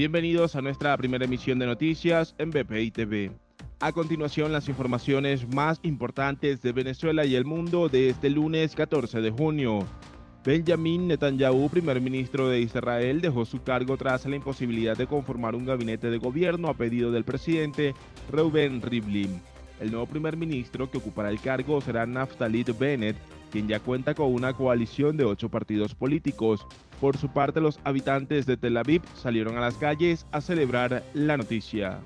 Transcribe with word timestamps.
Bienvenidos 0.00 0.56
a 0.56 0.62
nuestra 0.62 0.96
primera 0.96 1.26
emisión 1.26 1.58
de 1.58 1.66
noticias 1.66 2.34
en 2.38 2.50
BPI 2.50 2.90
TV. 2.90 3.32
A 3.80 3.92
continuación, 3.92 4.50
las 4.50 4.66
informaciones 4.70 5.46
más 5.54 5.78
importantes 5.82 6.62
de 6.62 6.72
Venezuela 6.72 7.26
y 7.26 7.34
el 7.34 7.44
mundo 7.44 7.90
de 7.90 8.08
este 8.08 8.30
lunes 8.30 8.74
14 8.74 9.20
de 9.20 9.30
junio. 9.30 9.86
Benjamin 10.42 11.06
Netanyahu, 11.06 11.68
primer 11.68 12.00
ministro 12.00 12.48
de 12.48 12.60
Israel, 12.60 13.20
dejó 13.20 13.44
su 13.44 13.62
cargo 13.62 13.98
tras 13.98 14.24
la 14.24 14.36
imposibilidad 14.36 14.96
de 14.96 15.06
conformar 15.06 15.54
un 15.54 15.66
gabinete 15.66 16.08
de 16.08 16.16
gobierno 16.16 16.68
a 16.68 16.74
pedido 16.78 17.10
del 17.12 17.24
presidente 17.24 17.94
Reuben 18.32 18.80
Rivlin. 18.80 19.42
El 19.80 19.90
nuevo 19.90 20.06
primer 20.06 20.36
ministro 20.36 20.90
que 20.90 20.98
ocupará 20.98 21.30
el 21.30 21.40
cargo 21.40 21.80
será 21.80 22.04
Naftali 22.04 22.64
Bennett, 22.78 23.16
quien 23.50 23.66
ya 23.66 23.80
cuenta 23.80 24.14
con 24.14 24.32
una 24.32 24.52
coalición 24.52 25.16
de 25.16 25.24
ocho 25.24 25.48
partidos 25.48 25.94
políticos. 25.94 26.66
Por 27.00 27.16
su 27.16 27.28
parte, 27.28 27.62
los 27.62 27.80
habitantes 27.82 28.44
de 28.44 28.58
Tel 28.58 28.76
Aviv 28.76 29.02
salieron 29.14 29.56
a 29.56 29.60
las 29.60 29.76
calles 29.76 30.26
a 30.32 30.42
celebrar 30.42 31.02
la 31.14 31.38
noticia. 31.38 31.98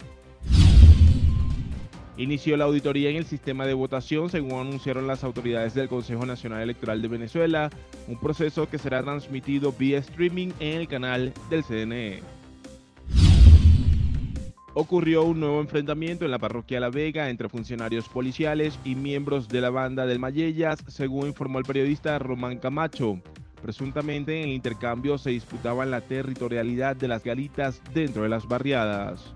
Inició 2.16 2.56
la 2.56 2.66
auditoría 2.66 3.10
en 3.10 3.16
el 3.16 3.24
sistema 3.24 3.66
de 3.66 3.74
votación, 3.74 4.30
según 4.30 4.52
anunciaron 4.52 5.08
las 5.08 5.24
autoridades 5.24 5.74
del 5.74 5.88
Consejo 5.88 6.24
Nacional 6.24 6.62
Electoral 6.62 7.02
de 7.02 7.08
Venezuela, 7.08 7.70
un 8.06 8.20
proceso 8.20 8.68
que 8.68 8.78
será 8.78 9.02
transmitido 9.02 9.72
vía 9.72 9.98
streaming 9.98 10.52
en 10.60 10.80
el 10.80 10.86
canal 10.86 11.32
del 11.50 11.64
CNE. 11.64 12.22
Ocurrió 14.76 15.22
un 15.22 15.38
nuevo 15.38 15.60
enfrentamiento 15.60 16.24
en 16.24 16.32
la 16.32 16.38
parroquia 16.40 16.80
La 16.80 16.90
Vega 16.90 17.30
entre 17.30 17.48
funcionarios 17.48 18.08
policiales 18.08 18.76
y 18.84 18.96
miembros 18.96 19.48
de 19.48 19.60
la 19.60 19.70
banda 19.70 20.04
del 20.04 20.18
Mayellas, 20.18 20.82
según 20.88 21.28
informó 21.28 21.60
el 21.60 21.64
periodista 21.64 22.18
Román 22.18 22.58
Camacho. 22.58 23.20
Presuntamente 23.62 24.36
en 24.36 24.48
el 24.48 24.54
intercambio 24.54 25.16
se 25.16 25.30
disputaban 25.30 25.92
la 25.92 26.00
territorialidad 26.00 26.96
de 26.96 27.06
las 27.06 27.22
galitas 27.22 27.80
dentro 27.94 28.24
de 28.24 28.28
las 28.28 28.48
barriadas 28.48 29.32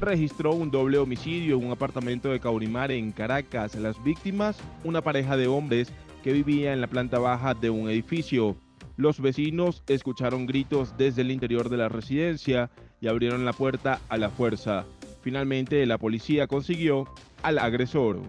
registró 0.00 0.52
un 0.52 0.70
doble 0.70 0.98
homicidio 0.98 1.56
en 1.56 1.64
un 1.64 1.72
apartamento 1.72 2.28
de 2.28 2.40
Caurimar 2.40 2.92
en 2.92 3.10
Caracas. 3.10 3.74
Las 3.74 4.02
víctimas, 4.04 4.58
una 4.84 5.00
pareja 5.00 5.36
de 5.36 5.46
hombres 5.46 5.92
que 6.22 6.32
vivía 6.32 6.72
en 6.72 6.80
la 6.80 6.86
planta 6.86 7.18
baja 7.18 7.54
de 7.54 7.70
un 7.70 7.88
edificio. 7.88 8.56
Los 8.96 9.20
vecinos 9.20 9.82
escucharon 9.88 10.46
gritos 10.46 10.96
desde 10.96 11.22
el 11.22 11.30
interior 11.30 11.68
de 11.68 11.76
la 11.76 11.88
residencia 11.88 12.70
y 13.00 13.08
abrieron 13.08 13.44
la 13.44 13.52
puerta 13.52 14.00
a 14.08 14.16
la 14.16 14.30
fuerza. 14.30 14.84
Finalmente 15.22 15.84
la 15.86 15.98
policía 15.98 16.46
consiguió 16.46 17.06
al 17.42 17.58
agresor. 17.58 18.20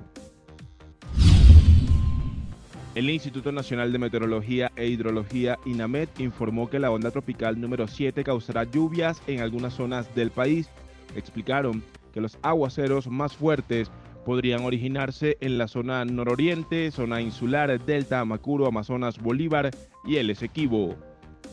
El 2.96 3.10
Instituto 3.10 3.52
Nacional 3.52 3.92
de 3.92 4.00
Meteorología 4.00 4.72
e 4.76 4.88
Hidrología 4.88 5.60
INAMET 5.66 6.20
informó 6.20 6.70
que 6.70 6.80
la 6.80 6.92
onda 6.92 7.12
tropical 7.12 7.60
número 7.60 7.88
7 7.88 8.24
causará 8.24 8.64
lluvias 8.64 9.22
en 9.28 9.42
algunas 9.42 9.74
zonas 9.74 10.14
del 10.16 10.32
país 10.32 10.70
explicaron 11.16 11.84
que 12.14 12.22
los 12.22 12.38
aguaceros 12.42 13.08
más 13.08 13.36
fuertes 13.36 13.92
podrían 14.26 14.66
originarse 14.66 15.38
en 15.40 15.58
la 15.58 15.68
zona 15.68 16.04
nororiente, 16.04 16.92
zona 16.92 17.22
insular, 17.22 17.80
Delta, 17.86 18.26
Macuro, 18.26 18.66
Amazonas, 18.66 19.20
Bolívar 19.20 19.72
y 20.06 20.18
el 20.18 20.30
Esequibo. 20.30 20.96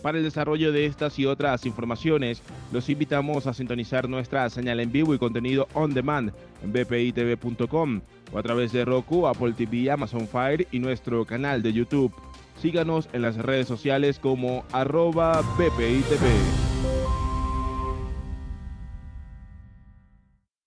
Para 0.03 0.19
el 0.19 0.25
desarrollo 0.25 0.73
de 0.73 0.87
estas 0.87 1.19
y 1.19 1.27
otras 1.27 1.65
informaciones, 1.67 2.43
los 2.73 2.89
invitamos 2.89 3.47
a 3.47 3.55
sintonizar 3.55 4.09
nuestra 4.09 4.49
señal 4.51 4.81
en 4.81 4.91
vivo 4.91 5.15
y 5.15 5.19
contenido 5.19 5.69
on 5.75 5.95
demand 5.95 6.33
en 6.63 6.73
bpitv.com 6.73 8.01
o 8.33 8.39
a 8.39 8.43
través 8.43 8.73
de 8.73 8.85
Roku, 8.85 9.27
Apple 9.27 9.53
TV, 9.53 9.91
Amazon 9.91 10.27
Fire 10.27 10.67
y 10.73 10.81
nuestro 10.81 11.25
canal 11.25 11.63
de 11.63 11.73
YouTube. 11.73 12.13
Síganos 12.61 13.09
en 13.13 13.23
las 13.23 13.37
redes 13.37 13.69
sociales 13.69 14.19
como 14.19 14.65
arroba 14.73 15.43
bpitv. 15.59 16.62